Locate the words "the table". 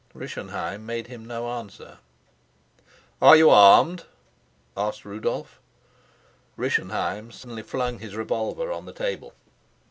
8.85-9.35